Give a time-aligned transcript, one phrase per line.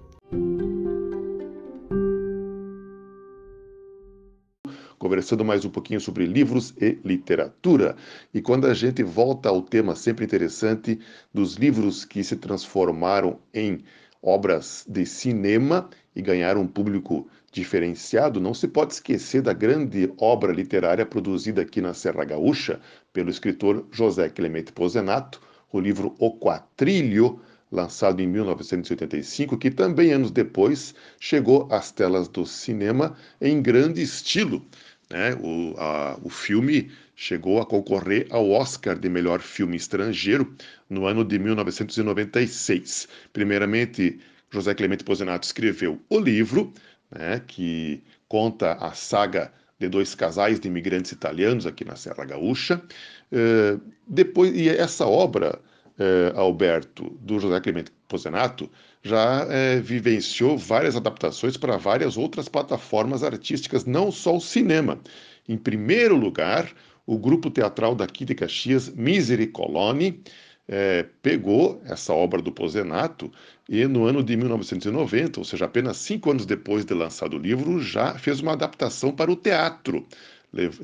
[4.98, 7.96] Conversando mais um pouquinho sobre livros e literatura.
[8.32, 10.98] E quando a gente volta ao tema sempre interessante
[11.34, 13.84] dos livros que se transformaram em
[14.22, 20.52] obras de cinema e ganharam um público diferenciado, não se pode esquecer da grande obra
[20.52, 22.80] literária produzida aqui na Serra Gaúcha
[23.12, 30.30] pelo escritor José Clemente Pozenato, o livro O Quatrilho, lançado em 1985, que também anos
[30.30, 34.64] depois chegou às telas do cinema em grande estilo.
[35.10, 35.34] Né?
[35.34, 40.54] O, a, o filme chegou a concorrer ao Oscar de melhor filme estrangeiro
[40.88, 43.08] no ano de 1996.
[43.32, 44.18] Primeiramente,
[44.52, 46.72] José Clemente Pozenato escreveu o livro,
[47.10, 52.80] né, que conta a saga de dois casais de imigrantes italianos aqui na Serra Gaúcha.
[53.32, 55.58] Uh, depois, e essa obra,
[55.98, 58.70] uh, Alberto, do José Clemente Pozenato,
[59.02, 65.00] já uh, vivenciou várias adaptações para várias outras plataformas artísticas, não só o cinema.
[65.48, 66.70] Em primeiro lugar,
[67.04, 70.22] o grupo teatral daqui de Caxias, Misericolone,
[70.74, 73.30] é, pegou essa obra do Pozenato
[73.68, 77.78] e no ano de 1990, ou seja, apenas cinco anos depois de lançado o livro,
[77.78, 80.06] já fez uma adaptação para o teatro,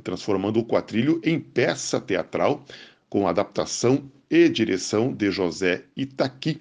[0.05, 2.63] transformando o quadrilho em peça teatral
[3.09, 6.61] com adaptação e direção de José Itaqui.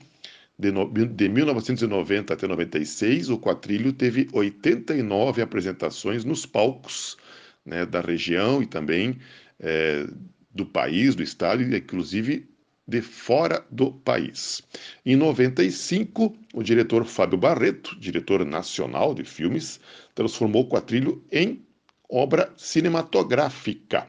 [0.57, 0.71] De,
[1.07, 7.17] de 1990 até 96, o quadrilho teve 89 apresentações nos palcos
[7.65, 9.17] né, da região e também
[9.59, 10.07] é,
[10.49, 12.47] do país, do estado, inclusive
[12.87, 14.63] de fora do país.
[15.05, 19.79] Em 95, o diretor Fábio Barreto, diretor nacional de filmes,
[20.15, 21.61] transformou o quadrilho em
[22.09, 24.07] obra cinematográfica.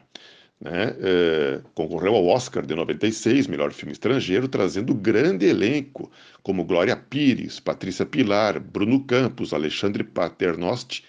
[0.60, 0.96] Né?
[1.00, 6.10] É, concorreu ao Oscar de 96, melhor filme estrangeiro, trazendo grande elenco,
[6.42, 11.04] como Glória Pires, Patrícia Pilar, Bruno Campos, Alexandre Paternosti,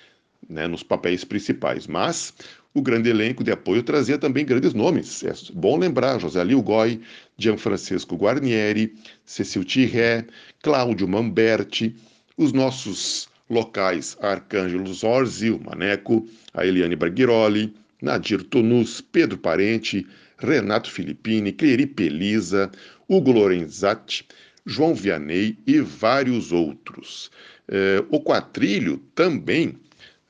[0.47, 1.87] né, nos papéis principais.
[1.87, 2.33] Mas
[2.73, 5.23] o grande elenco de apoio trazia também grandes nomes.
[5.23, 7.01] É bom lembrar José Lilgoi,
[7.37, 8.93] Gianfrancesco Guarnieri,
[9.25, 10.25] Cecil Tirré,
[10.61, 11.95] Cláudio Mamberti,
[12.37, 20.05] os nossos locais Arcângelo Zorzi, o Maneco, a Eliane Braghiroli, Nadir Tonus, Pedro Parente,
[20.37, 22.71] Renato Filippini, Cleri Pelisa,
[23.07, 24.25] Hugo Lorenzatti,
[24.65, 27.31] João Vianney e vários outros.
[27.67, 29.75] É, o Quatrilho também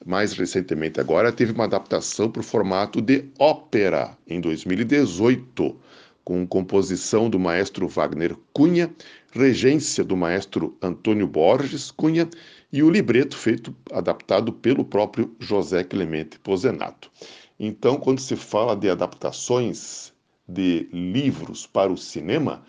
[0.05, 5.75] mais recentemente agora, teve uma adaptação para o formato de ópera em 2018,
[6.23, 8.93] com composição do maestro Wagner Cunha,
[9.31, 12.29] regência do maestro Antônio Borges Cunha
[12.71, 17.11] e o libreto feito adaptado pelo próprio José Clemente Pozenato.
[17.59, 20.13] Então, quando se fala de adaptações
[20.47, 22.63] de livros para o cinema,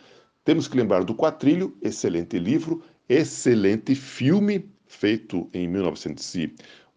[0.45, 6.35] temos que lembrar do Quatrilho, excelente livro, excelente filme feito em 1900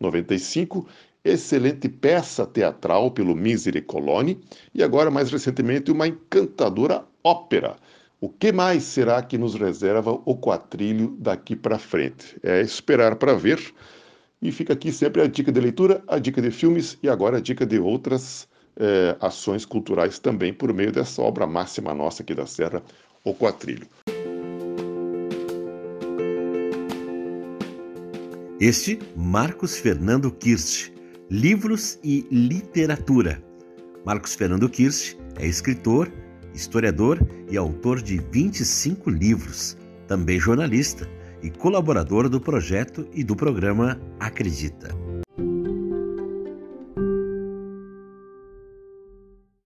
[0.04, 0.88] 95,
[1.24, 4.40] excelente peça teatral pelo Misericolone
[4.74, 7.76] e agora, mais recentemente, uma encantadora ópera.
[8.20, 12.38] O que mais será que nos reserva o quatrilho daqui para frente?
[12.44, 13.60] É esperar para ver.
[14.42, 17.42] E fica aqui sempre a dica de leitura, a dica de filmes e agora a
[17.42, 18.48] dica de outras
[18.78, 22.82] é, ações culturais também por meio dessa obra máxima nossa aqui da Serra,
[23.24, 23.88] o Quatrilho.
[28.66, 30.94] Este, Marcos Fernando Kirst,
[31.30, 33.44] Livros e Literatura.
[34.06, 36.10] Marcos Fernando Kirst é escritor,
[36.54, 37.20] historiador
[37.52, 39.78] e autor de 25 livros,
[40.08, 41.10] também jornalista
[41.42, 45.03] e colaborador do projeto e do programa Acredita.